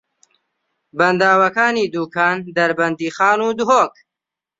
بەنداوەکانی 0.97 1.91
دووکان، 1.93 2.37
دەربەندیخان 2.55 3.39
و 3.45 3.49
دهۆک 3.57 3.93